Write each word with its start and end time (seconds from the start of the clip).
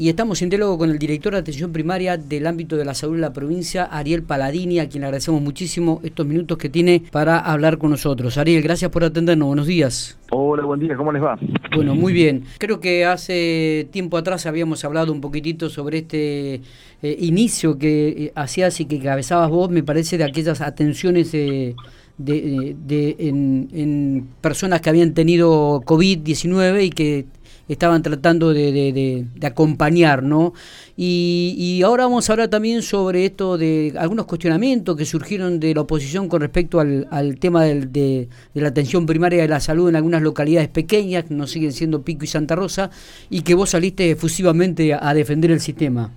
y 0.00 0.08
estamos 0.08 0.40
en 0.40 0.48
diálogo 0.48 0.78
con 0.78 0.88
el 0.88 0.98
director 0.98 1.34
de 1.34 1.40
atención 1.40 1.74
primaria 1.74 2.16
del 2.16 2.46
ámbito 2.46 2.74
de 2.78 2.86
la 2.86 2.94
salud 2.94 3.16
de 3.16 3.20
la 3.20 3.34
provincia, 3.34 3.84
Ariel 3.84 4.22
Paladini, 4.22 4.78
a 4.78 4.88
quien 4.88 5.02
le 5.02 5.08
agradecemos 5.08 5.42
muchísimo 5.42 6.00
estos 6.02 6.24
minutos 6.24 6.56
que 6.56 6.70
tiene 6.70 7.02
para 7.12 7.38
hablar 7.38 7.76
con 7.76 7.90
nosotros. 7.90 8.38
Ariel, 8.38 8.62
gracias 8.62 8.90
por 8.90 9.04
atendernos. 9.04 9.48
Buenos 9.48 9.66
días. 9.66 10.18
Hola, 10.30 10.64
buen 10.64 10.80
día. 10.80 10.96
¿Cómo 10.96 11.12
les 11.12 11.22
va? 11.22 11.38
Bueno, 11.76 11.94
muy 11.94 12.14
bien. 12.14 12.44
Creo 12.56 12.80
que 12.80 13.04
hace 13.04 13.88
tiempo 13.90 14.16
atrás 14.16 14.46
habíamos 14.46 14.82
hablado 14.86 15.12
un 15.12 15.20
poquitito 15.20 15.68
sobre 15.68 15.98
este 15.98 16.62
eh, 17.02 17.16
inicio 17.18 17.76
que 17.76 18.08
eh, 18.08 18.32
hacías 18.34 18.80
y 18.80 18.86
que 18.86 19.00
cabezabas 19.00 19.50
vos, 19.50 19.68
me 19.68 19.82
parece, 19.82 20.16
de 20.16 20.24
aquellas 20.24 20.62
atenciones 20.62 21.30
de, 21.32 21.74
de, 22.16 23.16
en, 23.18 23.68
en 23.74 24.28
personas 24.40 24.80
que 24.80 24.88
habían 24.88 25.12
tenido 25.12 25.82
COVID-19 25.82 26.86
y 26.86 26.88
que 26.88 27.26
estaban 27.72 28.02
tratando 28.02 28.52
de, 28.52 28.72
de, 28.72 29.46
acompañar, 29.46 30.24
¿no? 30.24 30.52
Y, 30.96 31.80
ahora 31.84 32.04
vamos 32.04 32.28
a 32.28 32.32
hablar 32.32 32.48
también 32.48 32.82
sobre 32.82 33.24
esto 33.24 33.56
de 33.56 33.94
algunos 33.96 34.26
cuestionamientos 34.26 34.96
que 34.96 35.04
surgieron 35.04 35.60
de 35.60 35.72
la 35.74 35.82
oposición 35.82 36.28
con 36.28 36.40
respecto 36.40 36.80
al, 36.80 37.38
tema 37.38 37.62
de, 37.62 38.28
la 38.54 38.68
atención 38.68 39.06
primaria 39.06 39.42
de 39.42 39.48
la 39.48 39.60
salud 39.60 39.88
en 39.88 39.96
algunas 39.96 40.20
localidades 40.20 40.68
pequeñas, 40.68 41.24
que 41.24 41.34
no 41.34 41.46
siguen 41.46 41.70
siendo 41.70 42.02
Pico 42.02 42.24
y 42.24 42.26
Santa 42.26 42.56
Rosa, 42.56 42.90
y 43.30 43.42
que 43.42 43.54
vos 43.54 43.70
saliste 43.70 44.10
efusivamente 44.10 44.92
a, 44.92 45.14
defender 45.14 45.52
el 45.52 45.60
sistema. 45.60 46.10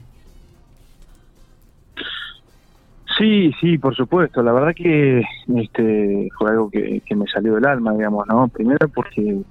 Sí, 3.16 3.52
sí, 3.62 3.78
por 3.78 3.96
supuesto. 3.96 4.42
La 4.42 4.54
verdad 4.54 4.74
que 4.76 5.22
este 5.56 6.30
fue 6.36 6.50
algo 6.50 6.72
que, 6.72 7.02
que 7.06 7.16
me 7.16 7.28
salió 7.28 7.54
del 7.56 7.66
alma, 7.68 7.94
digamos, 7.94 8.26
¿no? 8.28 8.48
Primero 8.48 8.90
porque 8.90 9.44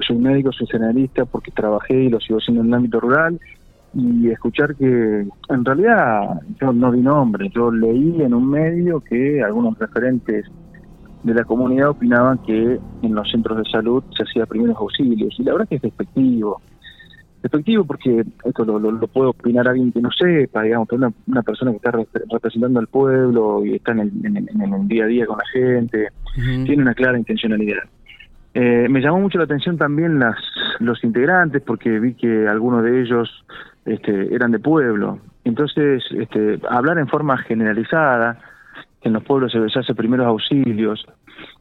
soy 0.00 0.16
médico, 0.16 0.52
soy 0.52 0.66
generalista 0.66 1.24
porque 1.24 1.50
trabajé 1.50 2.04
y 2.04 2.08
lo 2.08 2.20
sigo 2.20 2.38
haciendo 2.38 2.62
en 2.62 2.68
el 2.68 2.74
ámbito 2.74 3.00
rural 3.00 3.40
y 3.94 4.28
escuchar 4.30 4.74
que 4.74 5.26
en 5.48 5.64
realidad 5.64 6.40
yo 6.60 6.72
no 6.72 6.90
di 6.90 7.00
nombre, 7.00 7.48
yo 7.54 7.70
leí 7.70 8.22
en 8.22 8.34
un 8.34 8.50
medio 8.50 9.00
que 9.00 9.42
algunos 9.42 9.78
referentes 9.78 10.46
de 11.22 11.34
la 11.34 11.44
comunidad 11.44 11.90
opinaban 11.90 12.38
que 12.38 12.78
en 13.02 13.14
los 13.14 13.30
centros 13.30 13.58
de 13.58 13.64
salud 13.70 14.02
se 14.16 14.24
hacía 14.24 14.46
primeros 14.46 14.76
auxilios 14.76 15.34
y 15.38 15.42
la 15.42 15.52
verdad 15.52 15.68
que 15.68 15.76
es 15.76 15.82
despectivo. 15.82 16.60
Despectivo 17.42 17.84
porque 17.84 18.24
esto 18.44 18.64
lo, 18.64 18.78
lo, 18.78 19.06
puede 19.06 19.28
opinar 19.28 19.68
alguien 19.68 19.92
que 19.92 20.00
no 20.00 20.10
sepa, 20.10 20.62
digamos, 20.62 20.88
que 20.88 20.96
una, 20.96 21.12
una 21.26 21.42
persona 21.42 21.70
que 21.72 21.76
está 21.76 21.90
representando 21.90 22.80
al 22.80 22.86
pueblo 22.88 23.64
y 23.64 23.74
está 23.74 23.92
en 23.92 24.00
el, 24.00 24.12
en, 24.24 24.74
el 24.74 24.88
día 24.88 25.04
a 25.04 25.06
día 25.06 25.26
con 25.26 25.38
la 25.38 25.44
gente, 25.52 26.08
tiene 26.64 26.82
una 26.82 26.94
clara 26.94 27.18
intencionalidad. 27.18 27.82
Eh, 28.54 28.86
me 28.88 29.00
llamó 29.00 29.20
mucho 29.20 29.38
la 29.38 29.44
atención 29.44 29.76
también 29.76 30.20
las, 30.20 30.36
los 30.78 31.02
integrantes 31.02 31.60
porque 31.62 31.98
vi 31.98 32.14
que 32.14 32.46
algunos 32.46 32.84
de 32.84 33.02
ellos 33.02 33.44
este, 33.84 34.32
eran 34.34 34.52
de 34.52 34.60
pueblo. 34.60 35.18
Entonces, 35.44 36.04
este, 36.16 36.60
hablar 36.70 36.98
en 36.98 37.08
forma 37.08 37.36
generalizada, 37.38 38.38
que 39.02 39.08
en 39.08 39.14
los 39.14 39.24
pueblos 39.24 39.52
se, 39.52 39.68
se 39.68 39.78
hace 39.80 39.94
primeros 39.94 40.26
auxilios, 40.26 41.04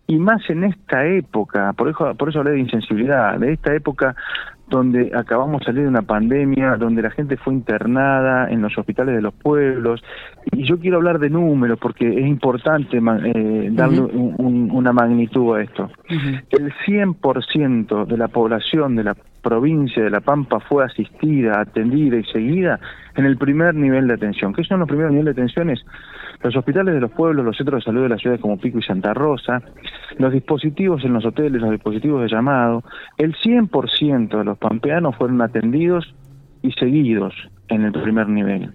y 0.07 0.17
más 0.17 0.41
en 0.49 0.65
esta 0.65 1.05
época, 1.05 1.73
por 1.73 1.89
eso, 1.89 2.13
por 2.15 2.29
eso 2.29 2.39
hablé 2.39 2.51
de 2.51 2.59
insensibilidad, 2.59 3.39
de 3.39 3.53
esta 3.53 3.73
época 3.73 4.15
donde 4.67 5.11
acabamos 5.13 5.59
de 5.59 5.65
salir 5.65 5.83
de 5.83 5.87
una 5.89 6.01
pandemia, 6.01 6.77
donde 6.77 7.01
la 7.01 7.11
gente 7.11 7.37
fue 7.37 7.53
internada 7.53 8.49
en 8.49 8.61
los 8.61 8.77
hospitales 8.77 9.15
de 9.15 9.21
los 9.21 9.33
pueblos. 9.33 10.03
Y 10.51 10.63
yo 10.63 10.79
quiero 10.79 10.97
hablar 10.97 11.19
de 11.19 11.29
números 11.29 11.77
porque 11.79 12.07
es 12.07 12.25
importante 12.25 12.97
eh, 12.97 13.69
darle 13.71 14.01
una 14.01 14.91
magnitud 14.93 15.55
a 15.55 15.61
esto. 15.61 15.91
El 16.49 16.73
100% 16.85 18.05
de 18.05 18.17
la 18.17 18.27
población 18.29 18.95
de 18.95 19.03
la 19.03 19.15
provincia 19.43 20.01
de 20.01 20.09
La 20.09 20.21
Pampa 20.21 20.59
fue 20.61 20.83
asistida, 20.83 21.59
atendida 21.59 22.17
y 22.17 22.23
seguida 22.23 22.79
en 23.15 23.25
el 23.25 23.37
primer 23.37 23.75
nivel 23.75 24.07
de 24.07 24.15
atención. 24.15 24.53
¿Qué 24.53 24.63
son 24.63 24.79
los 24.79 24.87
primeros 24.87 25.11
niveles 25.11 25.35
de 25.35 25.41
atención? 25.41 25.71
los 26.41 26.55
hospitales 26.57 26.93
de 26.93 26.99
los 26.99 27.11
pueblos, 27.11 27.45
los 27.45 27.55
centros 27.55 27.81
de 27.81 27.85
salud 27.85 28.03
de 28.03 28.09
las 28.09 28.19
ciudades 28.19 28.41
como 28.41 28.57
Pico 28.57 28.79
y 28.79 28.83
Santa 28.83 29.13
Rosa, 29.13 29.61
los 30.17 30.33
dispositivos 30.33 31.03
en 31.05 31.13
los 31.13 31.25
hoteles, 31.25 31.61
los 31.61 31.71
dispositivos 31.71 32.21
de 32.21 32.27
llamado. 32.27 32.83
El 33.17 33.35
100% 33.35 34.37
de 34.37 34.43
los 34.43 34.57
pampeanos 34.57 35.15
fueron 35.15 35.41
atendidos 35.41 36.13
y 36.61 36.71
seguidos 36.71 37.33
en 37.69 37.83
el 37.83 37.91
primer 37.93 38.27
nivel. 38.27 38.73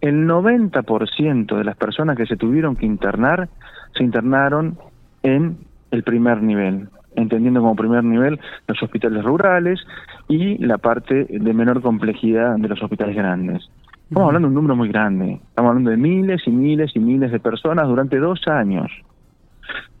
El 0.00 0.26
90% 0.28 1.56
de 1.56 1.64
las 1.64 1.76
personas 1.76 2.16
que 2.16 2.26
se 2.26 2.36
tuvieron 2.36 2.76
que 2.76 2.86
internar 2.86 3.48
se 3.96 4.04
internaron 4.04 4.78
en 5.22 5.58
el 5.90 6.02
primer 6.02 6.42
nivel 6.42 6.88
entendiendo 7.22 7.60
como 7.60 7.76
primer 7.76 8.04
nivel 8.04 8.38
los 8.66 8.82
hospitales 8.82 9.24
rurales 9.24 9.80
y 10.28 10.58
la 10.58 10.78
parte 10.78 11.26
de 11.28 11.52
menor 11.54 11.82
complejidad 11.82 12.56
de 12.56 12.68
los 12.68 12.82
hospitales 12.82 13.16
grandes. 13.16 13.68
Estamos 14.08 14.28
hablando 14.28 14.48
de 14.48 14.50
un 14.50 14.54
número 14.54 14.76
muy 14.76 14.88
grande, 14.88 15.40
estamos 15.48 15.70
hablando 15.70 15.90
de 15.90 15.96
miles 15.96 16.42
y 16.46 16.50
miles 16.50 16.94
y 16.94 16.98
miles 16.98 17.32
de 17.32 17.40
personas 17.40 17.88
durante 17.88 18.18
dos 18.18 18.46
años. 18.46 18.92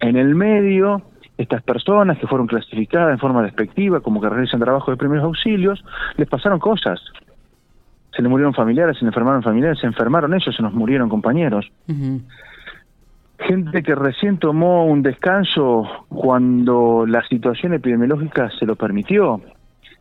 En 0.00 0.16
el 0.16 0.34
medio, 0.34 1.02
estas 1.38 1.62
personas 1.62 2.18
que 2.18 2.26
fueron 2.26 2.46
clasificadas 2.46 3.12
en 3.12 3.18
forma 3.18 3.42
despectiva 3.42 4.00
como 4.00 4.20
que 4.20 4.28
realizan 4.28 4.60
trabajo 4.60 4.90
de 4.90 4.98
primeros 4.98 5.24
auxilios, 5.24 5.82
les 6.16 6.28
pasaron 6.28 6.58
cosas. 6.58 7.00
Se 8.14 8.20
les 8.20 8.30
murieron 8.30 8.52
familiares, 8.52 8.98
se 8.98 9.04
les 9.06 9.12
enfermaron 9.12 9.42
familiares, 9.42 9.78
se 9.78 9.86
enfermaron 9.86 10.34
ellos, 10.34 10.54
se 10.54 10.62
nos 10.62 10.74
murieron 10.74 11.08
compañeros 11.08 11.72
gente 13.46 13.82
que 13.82 13.94
recién 13.94 14.38
tomó 14.38 14.86
un 14.86 15.02
descanso 15.02 15.88
cuando 16.08 17.04
la 17.06 17.22
situación 17.28 17.74
epidemiológica 17.74 18.50
se 18.58 18.66
lo 18.66 18.76
permitió, 18.76 19.40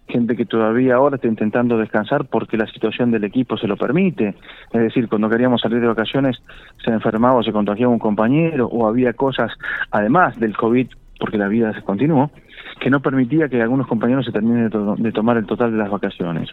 gente 0.07 0.35
que 0.35 0.45
todavía 0.45 0.95
ahora 0.95 1.15
está 1.15 1.27
intentando 1.27 1.77
descansar 1.77 2.25
porque 2.25 2.57
la 2.57 2.67
situación 2.67 3.11
del 3.11 3.23
equipo 3.23 3.57
se 3.57 3.67
lo 3.67 3.77
permite, 3.77 4.35
es 4.71 4.81
decir, 4.81 5.07
cuando 5.07 5.29
queríamos 5.29 5.61
salir 5.61 5.79
de 5.79 5.87
vacaciones 5.87 6.41
se 6.83 6.91
enfermaba 6.91 7.35
o 7.35 7.43
se 7.43 7.51
contagiaba 7.51 7.93
un 7.93 7.99
compañero 7.99 8.67
o 8.67 8.87
había 8.87 9.13
cosas, 9.13 9.51
además 9.91 10.39
del 10.39 10.55
COVID, 10.55 10.87
porque 11.19 11.37
la 11.37 11.47
vida 11.47 11.73
se 11.73 11.81
continuó, 11.81 12.31
que 12.79 12.89
no 12.89 12.99
permitía 12.99 13.47
que 13.47 13.61
algunos 13.61 13.87
compañeros 13.87 14.25
se 14.25 14.31
terminen 14.31 14.69
de, 14.69 14.95
de 14.97 15.11
tomar 15.11 15.37
el 15.37 15.45
total 15.45 15.71
de 15.71 15.77
las 15.77 15.89
vacaciones. 15.89 16.49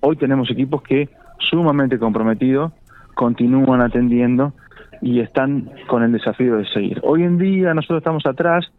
Hoy 0.00 0.16
tenemos 0.16 0.50
equipos 0.50 0.82
que 0.82 1.08
sumamente 1.38 1.98
comprometidos 1.98 2.72
continúan 3.14 3.82
atendiendo 3.82 4.54
y 5.02 5.20
están 5.20 5.70
con 5.86 6.02
el 6.02 6.12
desafío 6.12 6.56
de 6.56 6.66
seguir. 6.66 7.00
Hoy 7.02 7.22
en 7.22 7.38
día 7.38 7.74
nosotros 7.74 7.98
estamos 7.98 8.26
atrás 8.26 8.70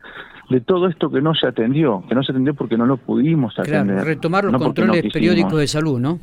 de 0.50 0.62
todo 0.62 0.88
esto 0.88 1.10
que 1.10 1.22
no 1.22 1.34
se 1.34 1.48
atendió, 1.48 2.04
que 2.08 2.16
no 2.16 2.24
se 2.24 2.32
atendió 2.32 2.54
porque 2.54 2.78
no 2.78 2.86
lo 2.86 2.98
pudimos 2.98 3.58
atender. 3.58 4.04
retomar 4.04 4.44
los 4.46 4.62
controles 4.62 5.12
periódicos 5.12 5.60
de 5.60 5.68
salud, 5.68 6.00
¿no? 6.00 6.20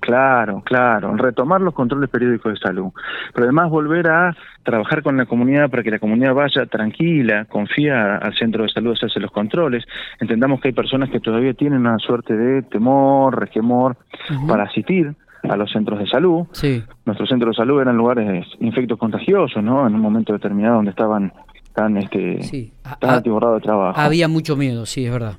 Claro, 0.00 0.62
claro, 0.64 1.16
retomar 1.16 1.60
los 1.60 1.74
controles 1.74 2.10
periódicos 2.10 2.52
de 2.52 2.58
salud, 2.58 2.92
pero 3.32 3.44
además 3.44 3.70
volver 3.70 4.06
a 4.08 4.36
trabajar 4.62 5.02
con 5.02 5.16
la 5.16 5.26
comunidad 5.26 5.70
para 5.70 5.82
que 5.82 5.90
la 5.90 5.98
comunidad 5.98 6.34
vaya 6.34 6.66
tranquila, 6.66 7.46
confiada 7.46 8.18
al 8.18 8.34
centro 8.34 8.64
de 8.64 8.68
salud 8.68 8.90
a 8.90 8.94
hacerse 8.94 9.18
los 9.18 9.30
controles. 9.30 9.84
Entendamos 10.20 10.60
que 10.60 10.68
hay 10.68 10.74
personas 10.74 11.08
que 11.10 11.20
todavía 11.20 11.54
tienen 11.54 11.80
una 11.80 11.98
suerte 11.98 12.36
de 12.36 12.62
temor, 12.62 13.38
resquemor 13.38 13.96
para 14.46 14.64
asistir 14.64 15.14
a 15.48 15.56
los 15.56 15.70
centros 15.70 15.98
de 15.98 16.06
salud. 16.06 16.46
Sí. 16.52 16.82
Nuestros 17.04 17.28
centros 17.28 17.56
de 17.56 17.62
salud 17.62 17.80
eran 17.80 17.96
lugares 17.96 18.46
infectos 18.60 18.98
contagiosos, 18.98 19.62
¿no? 19.62 19.86
En 19.86 19.94
un 19.94 20.00
momento 20.00 20.32
determinado 20.32 20.76
donde 20.76 20.90
estaban 20.90 21.32
tan, 21.74 21.96
este, 21.96 22.42
sí. 22.42 22.72
tan 23.00 23.22
de 23.22 23.60
trabajo. 23.62 24.00
Había 24.00 24.28
mucho 24.28 24.56
miedo, 24.56 24.86
sí, 24.86 25.06
es 25.06 25.12
verdad. 25.12 25.34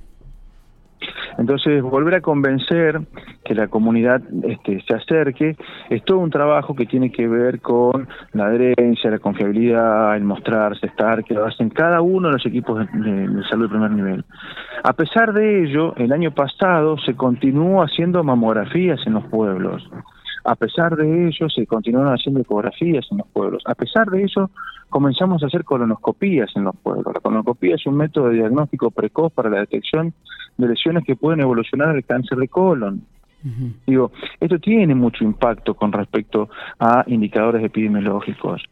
Entonces, 1.37 1.81
volver 1.81 2.15
a 2.15 2.21
convencer 2.21 3.01
que 3.43 3.53
la 3.53 3.67
comunidad 3.67 4.21
este, 4.43 4.81
se 4.87 4.95
acerque 4.95 5.55
es 5.89 6.03
todo 6.03 6.19
un 6.19 6.29
trabajo 6.29 6.75
que 6.75 6.85
tiene 6.85 7.11
que 7.11 7.27
ver 7.27 7.59
con 7.61 8.07
la 8.33 8.47
adherencia, 8.47 9.11
la 9.11 9.19
confiabilidad, 9.19 10.15
el 10.15 10.23
mostrarse, 10.23 10.87
estar, 10.87 11.23
que 11.23 11.33
lo 11.33 11.45
hacen 11.45 11.69
cada 11.69 12.01
uno 12.01 12.29
de 12.29 12.33
los 12.33 12.45
equipos 12.45 12.79
de, 12.79 13.43
salud 13.49 13.65
de 13.65 13.69
primer 13.69 13.91
nivel. 13.91 14.25
A 14.83 14.93
pesar 14.93 15.33
de 15.33 15.63
ello, 15.63 15.95
el 15.97 16.11
año 16.11 16.31
pasado 16.31 16.97
se 16.99 17.15
continuó 17.15 17.83
haciendo 17.83 18.23
mamografías 18.23 18.99
en 19.05 19.13
los 19.13 19.25
pueblos. 19.25 19.87
A 20.45 20.55
pesar 20.55 20.95
de 20.95 21.27
ello, 21.27 21.49
se 21.49 21.65
continuaron 21.65 22.13
haciendo 22.13 22.39
ecografías 22.39 23.05
en 23.11 23.17
los 23.17 23.27
pueblos. 23.27 23.63
A 23.65 23.73
pesar 23.73 24.07
de 24.09 24.23
eso, 24.23 24.51
comenzamos 24.89 25.41
a 25.41 25.47
hacer 25.47 25.63
colonoscopías 25.63 26.49
en 26.55 26.65
los 26.65 26.75
pueblos. 26.75 27.13
La 27.13 27.19
colonoscopía 27.19 27.75
es 27.75 27.85
un 27.87 27.97
método 27.97 28.29
de 28.29 28.35
diagnóstico 28.35 28.91
precoz 28.91 29.33
para 29.33 29.49
la 29.49 29.59
detección 29.59 30.13
de 30.57 30.67
lesiones 30.67 31.03
que 31.03 31.15
pueden 31.15 31.41
evolucionar 31.41 31.89
al 31.89 32.05
cáncer 32.05 32.37
de 32.37 32.47
colon. 32.47 33.01
Digo, 33.85 34.11
esto 34.39 34.57
tiene 34.57 34.95
mucho 34.95 35.23
impacto 35.23 35.75
con 35.75 35.91
respecto 35.91 36.49
a 36.79 37.03
indicadores 37.05 37.63
epidemiológicos. 37.63 38.63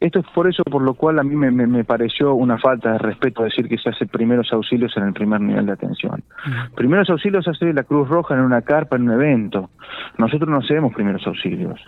Esto 0.00 0.20
es 0.20 0.26
por 0.32 0.46
eso 0.46 0.62
por 0.62 0.82
lo 0.82 0.94
cual 0.94 1.18
a 1.18 1.24
mí 1.24 1.34
me, 1.34 1.84
pareció 1.84 2.34
una 2.34 2.56
falta 2.58 2.92
de 2.92 2.98
respeto 2.98 3.42
decir 3.42 3.68
que 3.68 3.78
se 3.78 3.90
hace 3.90 4.06
primeros 4.06 4.52
auxilios 4.52 4.96
en 4.96 5.04
el 5.04 5.12
primer 5.12 5.40
nivel 5.40 5.66
de 5.66 5.72
atención. 5.72 6.22
Primeros 6.76 7.10
auxilios 7.10 7.48
hace 7.48 7.72
la 7.72 7.82
Cruz 7.82 8.08
Roja 8.08 8.34
en 8.34 8.40
una 8.40 8.62
carpa, 8.62 8.96
en 8.96 9.02
un 9.02 9.12
evento. 9.12 9.70
Nosotros 10.16 10.48
no 10.48 10.58
hacemos 10.58 10.94
primeros 10.94 11.26
auxilios. 11.26 11.80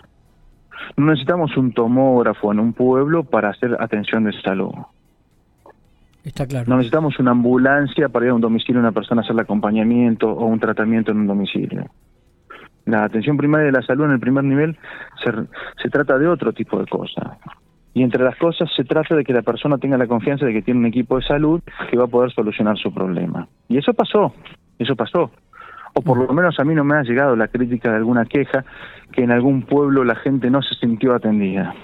No 0.97 1.05
necesitamos 1.05 1.55
un 1.55 1.71
tomógrafo 1.71 2.51
en 2.51 2.59
un 2.59 2.73
pueblo 2.73 3.23
para 3.23 3.49
hacer 3.49 3.77
atención 3.79 4.25
de 4.25 4.33
salud. 4.41 4.73
Está 6.25 6.45
claro. 6.45 6.65
No 6.67 6.77
necesitamos 6.77 7.17
una 7.17 7.31
ambulancia 7.31 8.09
para 8.09 8.25
ir 8.25 8.31
a 8.31 8.35
un 8.35 8.41
domicilio 8.41 8.79
a 8.79 8.83
una 8.83 8.91
persona 8.91 9.21
a 9.21 9.23
hacer 9.23 9.33
el 9.33 9.39
acompañamiento 9.39 10.29
o 10.29 10.45
un 10.45 10.59
tratamiento 10.59 11.11
en 11.11 11.19
un 11.19 11.27
domicilio. 11.27 11.85
La 12.85 13.05
atención 13.05 13.37
primaria 13.37 13.67
de 13.67 13.71
la 13.71 13.81
salud 13.83 14.05
en 14.05 14.11
el 14.11 14.19
primer 14.19 14.43
nivel 14.43 14.77
se, 15.23 15.31
se 15.81 15.89
trata 15.89 16.17
de 16.17 16.27
otro 16.27 16.51
tipo 16.51 16.77
de 16.77 16.87
cosas. 16.87 17.37
Y 17.93 18.03
entre 18.03 18.23
las 18.23 18.37
cosas 18.37 18.69
se 18.75 18.83
trata 18.83 19.15
de 19.15 19.23
que 19.23 19.33
la 19.33 19.41
persona 19.41 19.77
tenga 19.77 19.97
la 19.97 20.07
confianza 20.07 20.45
de 20.45 20.53
que 20.53 20.61
tiene 20.61 20.79
un 20.79 20.85
equipo 20.85 21.17
de 21.17 21.23
salud 21.23 21.61
que 21.89 21.97
va 21.97 22.05
a 22.05 22.07
poder 22.07 22.31
solucionar 22.31 22.77
su 22.77 22.93
problema. 22.93 23.47
Y 23.67 23.77
eso 23.77 23.93
pasó, 23.93 24.33
eso 24.79 24.95
pasó. 24.95 25.31
O 25.93 26.01
por 26.01 26.17
lo 26.17 26.33
menos 26.33 26.57
a 26.57 26.63
mí 26.63 26.73
no 26.73 26.85
me 26.85 26.95
ha 26.95 27.03
llegado 27.03 27.35
la 27.35 27.49
crítica 27.49 27.89
de 27.89 27.97
alguna 27.97 28.25
queja 28.25 28.63
que 29.11 29.23
en 29.23 29.31
algún 29.31 29.63
pueblo 29.63 30.05
la 30.05 30.15
gente 30.15 30.49
no 30.49 30.61
se 30.61 30.75
sintió 30.75 31.13
atendida. 31.13 31.75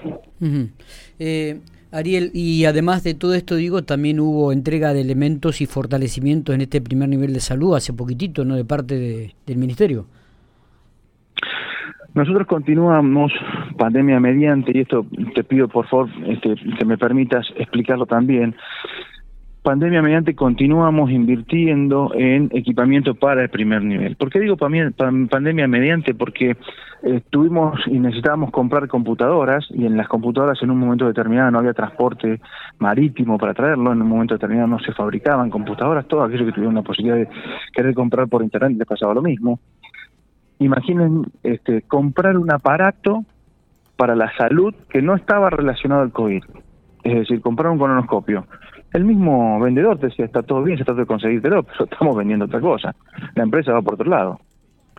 eh, 1.18 1.60
Ariel, 1.90 2.30
y 2.34 2.64
además 2.64 3.02
de 3.02 3.14
todo 3.14 3.34
esto, 3.34 3.56
digo, 3.56 3.82
también 3.82 4.20
hubo 4.20 4.52
entrega 4.52 4.92
de 4.92 5.00
elementos 5.02 5.60
y 5.60 5.66
fortalecimientos 5.66 6.54
en 6.54 6.62
este 6.62 6.80
primer 6.80 7.08
nivel 7.08 7.32
de 7.32 7.40
salud 7.40 7.76
hace 7.76 7.92
poquitito, 7.92 8.44
¿no? 8.44 8.56
De 8.56 8.64
parte 8.64 8.98
de, 8.98 9.34
del 9.46 9.58
Ministerio. 9.58 10.06
Nosotros 12.18 12.48
continuamos 12.48 13.30
pandemia 13.76 14.18
mediante, 14.18 14.76
y 14.76 14.80
esto 14.80 15.06
te 15.36 15.44
pido 15.44 15.68
por 15.68 15.86
favor 15.86 16.08
este, 16.26 16.56
que 16.76 16.84
me 16.84 16.98
permitas 16.98 17.46
explicarlo 17.54 18.06
también. 18.06 18.56
Pandemia 19.62 20.02
mediante 20.02 20.34
continuamos 20.34 21.12
invirtiendo 21.12 22.10
en 22.16 22.50
equipamiento 22.52 23.14
para 23.14 23.42
el 23.42 23.50
primer 23.50 23.84
nivel. 23.84 24.16
¿Por 24.16 24.30
qué 24.30 24.40
digo 24.40 24.56
pandemia 24.56 25.68
mediante? 25.68 26.12
Porque 26.12 26.56
eh, 27.04 27.20
tuvimos 27.30 27.78
y 27.86 28.00
necesitábamos 28.00 28.50
comprar 28.50 28.88
computadoras 28.88 29.64
y 29.70 29.86
en 29.86 29.96
las 29.96 30.08
computadoras 30.08 30.60
en 30.60 30.72
un 30.72 30.78
momento 30.78 31.06
determinado 31.06 31.52
no 31.52 31.60
había 31.60 31.72
transporte 31.72 32.40
marítimo 32.80 33.38
para 33.38 33.54
traerlo, 33.54 33.92
en 33.92 34.02
un 34.02 34.08
momento 34.08 34.34
determinado 34.34 34.66
no 34.66 34.80
se 34.80 34.92
fabricaban 34.92 35.50
computadoras, 35.50 36.08
todo 36.08 36.24
aquello 36.24 36.46
que 36.46 36.52
tuvieron 36.52 36.74
la 36.74 36.82
posibilidad 36.82 37.16
de 37.16 37.28
querer 37.72 37.94
comprar 37.94 38.26
por 38.26 38.42
internet 38.42 38.76
les 38.76 38.88
pasaba 38.88 39.14
lo 39.14 39.22
mismo 39.22 39.60
imaginen 40.58 41.24
este, 41.42 41.82
comprar 41.82 42.36
un 42.36 42.50
aparato 42.52 43.24
para 43.96 44.14
la 44.14 44.32
salud 44.36 44.74
que 44.88 45.02
no 45.02 45.14
estaba 45.14 45.50
relacionado 45.50 46.02
al 46.02 46.12
COVID. 46.12 46.44
Es 47.02 47.14
decir, 47.14 47.40
comprar 47.40 47.72
un 47.72 47.78
colonoscopio. 47.78 48.46
El 48.92 49.04
mismo 49.04 49.60
vendedor 49.60 49.98
te 49.98 50.06
decía, 50.06 50.24
está 50.24 50.42
todo 50.42 50.62
bien, 50.62 50.78
se 50.78 50.84
trata 50.84 51.00
de 51.00 51.06
conseguírtelo, 51.06 51.62
pero 51.64 51.84
estamos 51.90 52.16
vendiendo 52.16 52.46
otra 52.46 52.60
cosa. 52.60 52.94
La 53.34 53.42
empresa 53.42 53.72
va 53.72 53.82
por 53.82 53.94
otro 53.94 54.08
lado. 54.08 54.40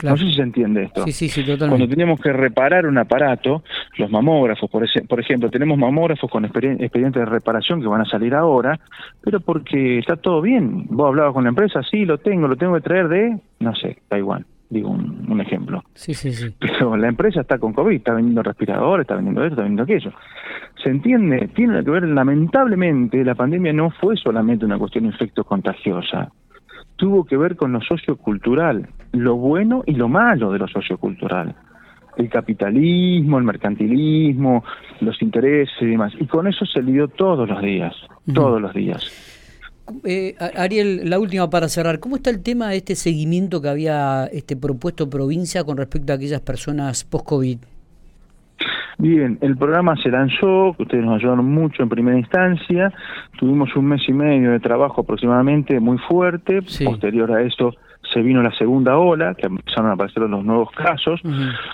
No 0.02 0.16
sé 0.16 0.28
si 0.28 0.34
se 0.34 0.42
entiende 0.44 0.84
esto. 0.84 1.04
Sí, 1.04 1.12
sí, 1.12 1.28
sí, 1.28 1.42
totalmente. 1.42 1.70
Cuando 1.70 1.88
teníamos 1.90 2.22
que 2.22 2.32
reparar 2.32 2.86
un 2.86 2.98
aparato, 2.98 3.64
los 3.98 4.10
mamógrafos, 4.10 4.70
por, 4.70 4.86
ese, 4.86 5.02
por 5.02 5.20
ejemplo, 5.20 5.50
tenemos 5.50 5.78
mamógrafos 5.78 6.32
con 6.32 6.46
expedientes 6.46 7.22
de 7.22 7.26
reparación 7.26 7.82
que 7.82 7.88
van 7.88 8.02
a 8.02 8.06
salir 8.06 8.34
ahora, 8.34 8.80
pero 9.22 9.42
porque 9.42 10.00
está 10.00 10.16
todo 10.16 10.42
bien. 10.42 10.86
Vos 10.88 11.08
hablabas 11.08 11.34
con 11.34 11.44
la 11.44 11.50
empresa, 11.50 11.82
sí, 11.84 12.06
lo 12.06 12.18
tengo, 12.18 12.48
lo 12.48 12.56
tengo 12.56 12.76
que 12.76 12.82
traer 12.82 13.10
de, 13.10 13.40
no 13.60 13.76
sé, 13.76 13.98
igual 14.18 14.46
digo 14.70 14.90
un, 14.90 15.42
ejemplo. 15.42 15.84
Sí, 15.94 16.14
sí, 16.14 16.32
sí. 16.32 16.54
Pero 16.60 16.96
la 16.96 17.08
empresa 17.08 17.42
está 17.42 17.58
con 17.58 17.74
COVID, 17.74 17.96
está 17.96 18.14
vendiendo 18.14 18.44
respiradores, 18.44 19.04
está 19.04 19.16
vendiendo 19.16 19.42
esto, 19.44 19.54
está 19.54 19.64
vendiendo 19.64 19.84
aquello. 19.84 20.12
¿Se 20.84 20.90
entiende? 20.90 21.50
Tiene 21.56 21.84
que 21.84 21.92
ver, 21.92 22.04
lamentablemente, 22.04 23.24
la 23.24 23.36
pandemia 23.36 23.74
no 23.74 23.90
fue 23.90 24.16
solamente 24.18 24.66
una 24.66 24.78
cuestión 24.78 25.06
de 25.06 25.12
efecto 25.12 25.44
contagiosa. 25.44 26.32
Tuvo 26.98 27.26
que 27.26 27.38
ver 27.38 27.56
con 27.56 27.72
lo 27.72 27.82
sociocultural, 27.82 28.90
lo 29.14 29.36
bueno 29.36 29.84
y 29.86 29.94
lo 29.94 30.10
malo 30.10 30.52
de 30.52 30.60
lo 30.60 30.68
sociocultural. 30.68 31.56
El 32.18 32.30
capitalismo, 32.30 33.38
el 33.38 33.46
mercantilismo, 33.46 34.64
los 35.00 35.22
intereses 35.22 35.74
y 35.82 35.86
demás. 35.86 36.14
Y 36.20 36.26
con 36.26 36.48
eso 36.48 36.66
se 36.66 36.84
lidió 36.84 37.08
todos 37.08 37.48
los 37.48 37.62
días, 37.62 37.96
todos 38.34 38.62
los 38.62 38.74
días. 38.74 39.39
Eh, 40.04 40.36
Ariel, 40.56 41.10
la 41.10 41.20
última 41.20 41.50
para 41.50 41.68
cerrar. 41.68 42.00
¿Cómo 42.00 42.16
está 42.16 42.30
el 42.30 42.42
tema 42.42 42.70
de 42.70 42.78
este 42.78 42.96
seguimiento 42.96 43.62
que 43.62 43.70
había 43.70 44.26
este 44.32 44.56
propuesto 44.56 45.10
provincia 45.10 45.64
con 45.64 45.78
respecto 45.78 46.14
a 46.14 46.16
aquellas 46.16 46.42
personas 46.42 47.04
post-COVID? 47.04 47.58
Bien, 48.98 49.38
el 49.42 49.56
programa 49.56 49.96
se 50.04 50.10
lanzó, 50.10 50.76
ustedes 50.78 51.06
nos 51.06 51.20
ayudaron 51.22 51.46
mucho 51.46 51.84
en 51.84 51.88
primera 51.88 52.18
instancia, 52.18 52.92
tuvimos 53.40 53.74
un 53.78 53.86
mes 53.86 54.02
y 54.10 54.12
medio 54.12 54.52
de 54.52 54.60
trabajo 54.60 55.02
aproximadamente 55.02 55.80
muy 55.80 55.98
fuerte, 56.00 56.62
posterior 56.84 57.32
a 57.32 57.42
eso 57.44 57.74
se 58.12 58.22
vino 58.22 58.42
la 58.42 58.52
segunda 58.52 58.98
ola, 58.98 59.36
que 59.36 59.48
empezaron 59.48 59.92
a 59.92 59.94
aparecer 59.94 60.24
los 60.24 60.44
nuevos 60.44 60.72
casos, 60.72 61.22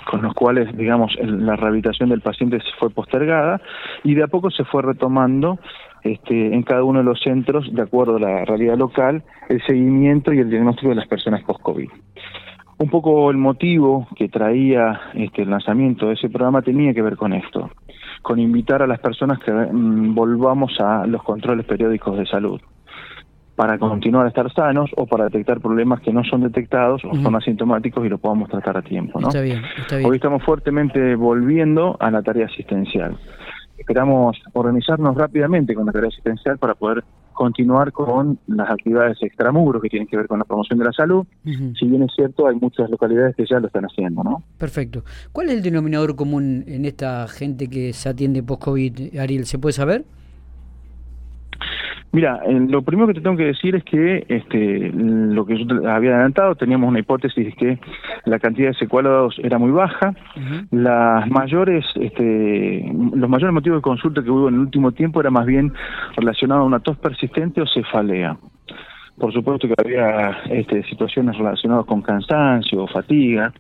con 0.10 0.22
los 0.22 0.34
cuales, 0.34 0.76
digamos, 0.76 1.16
la 1.22 1.56
rehabilitación 1.56 2.10
del 2.10 2.22
paciente 2.22 2.60
se 2.60 2.72
fue 2.78 2.90
postergada, 2.90 3.62
y 4.04 4.16
de 4.16 4.24
a 4.24 4.28
poco 4.28 4.52
se 4.52 4.66
fue 4.66 4.82
retomando 4.82 5.60
este, 6.04 6.54
en 6.54 6.64
cada 6.64 6.84
uno 6.84 7.00
de 7.00 7.06
los 7.06 7.20
centros, 7.22 7.74
de 7.74 7.82
acuerdo 7.82 8.18
a 8.18 8.20
la 8.20 8.46
realidad 8.46 8.78
local, 8.78 9.24
el 9.50 9.62
seguimiento 9.66 10.34
y 10.34 10.40
el 10.40 10.50
diagnóstico 10.50 10.90
de 10.90 10.96
las 10.96 11.08
personas 11.08 11.44
post-COVID. 11.44 11.90
Un 12.78 12.90
poco 12.90 13.32
el 13.32 13.38
motivo 13.38 14.08
que 14.18 14.28
traía 14.28 15.00
este, 15.14 15.44
el 15.44 15.50
lanzamiento 15.50 16.08
de 16.08 16.16
ese 16.16 16.30
programa 16.30 16.62
tenía 16.62 16.94
que 16.94 17.02
ver 17.02 17.16
con 17.16 17.32
esto, 17.32 17.72
con 18.22 18.40
invitar 18.40 18.82
a 18.82 18.88
las 18.88 19.00
personas 19.00 19.40
que 19.40 19.52
mm, 19.52 20.14
volvamos 20.14 20.78
a 20.82 21.08
los 21.08 21.24
controles 21.24 21.66
periódicos 21.66 22.18
de 22.18 22.26
salud 22.26 22.60
para 23.56 23.78
continuar 23.78 24.26
a 24.26 24.30
estar 24.30 24.52
sanos 24.54 24.92
o 24.98 25.06
para 25.06 25.26
detectar 25.26 25.62
problemas 25.62 26.02
que 26.02 26.12
no 26.12 26.24
son 26.24 26.42
detectados 26.42 27.04
o 27.06 27.16
son 27.16 27.36
asintomáticos 27.36 28.06
y 28.06 28.10
lo 28.10 28.18
podamos 28.18 28.50
tratar 28.50 28.78
a 28.78 28.82
tiempo. 28.82 29.20
¿no? 29.20 29.30
Está 29.30 29.42
bien, 29.42 29.62
está 29.78 29.98
bien. 29.98 30.10
Hoy 30.10 30.18
estamos 30.18 30.44
fuertemente 30.44 31.16
volviendo 31.16 31.96
a 32.00 32.12
la 32.12 32.22
tarea 32.22 32.48
asistencial 32.48 33.18
esperamos 33.78 34.38
organizarnos 34.54 35.16
rápidamente 35.16 35.76
con 35.76 35.86
la 35.86 35.92
tarea 35.92 36.08
asistencial 36.08 36.58
para 36.58 36.76
poder 36.76 37.04
continuar 37.34 37.92
con 37.92 38.40
las 38.48 38.70
actividades 38.70 39.22
extramuros 39.22 39.82
que 39.82 39.90
tienen 39.90 40.08
que 40.08 40.16
ver 40.18 40.28
con 40.28 40.40
la 40.40 40.46
promoción 40.46 40.80
de 40.80 40.86
la 40.86 40.94
salud. 40.94 41.26
Si 41.44 41.86
bien 41.86 42.04
es 42.04 42.12
cierto, 42.16 42.48
hay 42.48 42.56
muchas 42.56 42.90
localidades 42.90 43.36
que 43.36 43.46
ya 43.46 43.60
lo 43.60 43.68
están 43.68 43.84
haciendo, 43.84 44.24
¿no? 44.24 44.42
Perfecto. 44.58 45.04
¿Cuál 45.34 45.50
es 45.50 45.56
el 45.56 45.62
denominador 45.62 46.16
común 46.16 46.64
en 46.66 46.86
esta 46.86 47.28
gente 47.28 47.70
que 47.70 47.92
se 47.94 48.10
atiende 48.10 48.42
post-COVID, 48.42 49.20
Ariel? 49.20 49.46
¿Se 49.46 49.60
puede 49.60 49.74
saber? 49.74 50.06
Mira, 52.16 52.40
lo 52.48 52.82
primero 52.82 53.08
que 53.10 53.16
te 53.16 53.20
tengo 53.20 53.36
que 53.36 53.48
decir 53.48 53.76
es 53.76 53.84
que 53.84 54.26
este, 54.30 54.90
lo 54.96 55.46
que 55.46 55.58
yo 55.58 55.66
había 55.90 56.12
adelantado, 56.12 56.56
teníamos 56.56 56.88
una 56.88 57.00
hipótesis 57.00 57.54
que 57.56 57.78
la 58.24 58.40
cantidad 58.40 58.70
de 58.70 58.76
secuelados 58.76 59.36
era 59.44 59.58
muy 59.58 59.72
baja. 59.72 60.16
Las 60.72 61.30
mayores, 61.30 61.84
este, 61.96 62.90
los 63.14 63.30
mayores 63.30 63.54
motivos 63.54 63.80
de 63.80 63.82
consulta 63.82 64.24
que 64.24 64.32
hubo 64.32 64.48
en 64.48 64.54
el 64.54 64.60
último 64.62 64.94
tiempo 64.94 65.20
era 65.20 65.30
más 65.30 65.46
bien 65.46 65.74
relacionado 66.16 66.62
a 66.62 66.64
una 66.64 66.80
tos 66.80 66.98
persistente 67.00 67.62
o 67.62 67.68
cefalea. 67.68 68.38
Por 69.20 69.34
supuesto 69.34 69.68
que 69.68 69.76
había 69.78 70.38
este, 70.50 70.84
situaciones 70.84 71.38
relacionadas 71.38 71.86
con 71.86 72.02
cansancio 72.02 72.84
o 72.84 72.88
fatiga, 72.88 73.52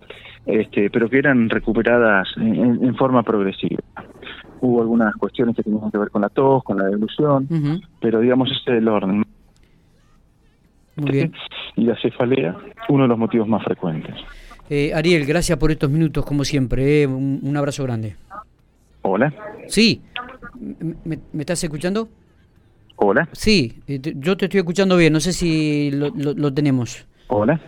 este, 0.45 0.89
pero 0.89 1.09
que 1.09 1.17
eran 1.17 1.49
recuperadas 1.49 2.29
en 2.37 2.95
forma 2.95 3.21
progresiva 3.21 3.81
hubo 4.61 4.81
algunas 4.81 5.15
cuestiones 5.15 5.55
que 5.55 5.63
tenían 5.63 5.91
que 5.91 5.97
ver 5.97 6.09
con 6.09 6.21
la 6.21 6.29
tos, 6.29 6.63
con 6.63 6.77
la 6.77 6.85
devolución, 6.85 7.47
pero 7.99 8.19
digamos 8.19 8.49
ese 8.51 8.71
es 8.71 8.77
el 8.77 8.87
orden. 8.87 9.23
Muy 10.95 11.11
bien. 11.11 11.33
Y 11.75 11.83
la 11.83 11.99
cefalea, 12.01 12.55
uno 12.89 13.03
de 13.03 13.09
los 13.09 13.17
motivos 13.17 13.47
más 13.47 13.63
frecuentes. 13.63 14.15
Eh, 14.69 14.93
Ariel, 14.93 15.25
gracias 15.25 15.57
por 15.57 15.71
estos 15.71 15.89
minutos, 15.89 16.25
como 16.25 16.43
siempre. 16.43 17.03
Eh. 17.03 17.07
Un, 17.07 17.55
abrazo 17.55 17.83
grande. 17.83 18.15
Hola. 19.01 19.33
Sí. 19.67 20.01
¿Me, 21.03 21.19
estás 21.39 21.63
escuchando? 21.63 22.07
Hola. 22.95 23.27
Sí, 23.33 23.81
eh, 23.87 23.99
yo 24.01 24.37
te 24.37 24.45
estoy 24.45 24.59
escuchando 24.59 24.97
bien. 24.97 25.13
No 25.13 25.19
sé 25.19 25.33
si 25.33 25.91
lo, 25.91 26.09
lo 26.15 26.53
tenemos. 26.53 27.05
Hola. 27.27 27.59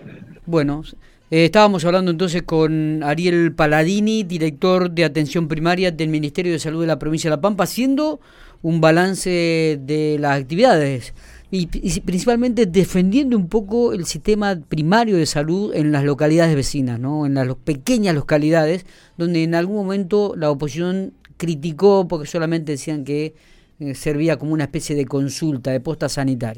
Bueno, 0.45 0.81
eh, 1.29 1.45
estábamos 1.45 1.83
hablando 1.83 2.11
entonces 2.11 2.43
con 2.43 3.03
Ariel 3.03 3.53
Paladini, 3.53 4.23
director 4.23 4.91
de 4.91 5.03
atención 5.03 5.47
primaria 5.47 5.91
del 5.91 6.09
Ministerio 6.09 6.53
de 6.53 6.59
Salud 6.59 6.81
de 6.81 6.87
la 6.87 6.99
provincia 6.99 7.29
de 7.29 7.35
La 7.35 7.41
Pampa, 7.41 7.65
haciendo 7.65 8.19
un 8.61 8.81
balance 8.81 9.79
de 9.81 10.17
las 10.19 10.39
actividades 10.39 11.13
y, 11.51 11.67
principalmente 12.01 12.65
defendiendo 12.65 13.37
un 13.37 13.47
poco 13.47 13.93
el 13.93 14.05
sistema 14.05 14.59
primario 14.67 15.17
de 15.17 15.25
salud 15.25 15.73
en 15.73 15.91
las 15.91 16.03
localidades 16.03 16.55
vecinas, 16.55 16.99
¿no? 16.99 17.25
en 17.25 17.35
las 17.35 17.47
pequeñas 17.55 18.15
localidades, 18.15 18.85
donde 19.17 19.43
en 19.43 19.55
algún 19.55 19.77
momento 19.77 20.33
la 20.35 20.51
oposición 20.51 21.13
criticó 21.37 22.07
porque 22.07 22.27
solamente 22.27 22.73
decían 22.73 23.03
que 23.03 23.35
eh, 23.79 23.95
servía 23.95 24.37
como 24.37 24.53
una 24.53 24.65
especie 24.65 24.95
de 24.95 25.05
consulta, 25.05 25.71
de 25.71 25.79
posta 25.79 26.09
sanitaria. 26.09 26.55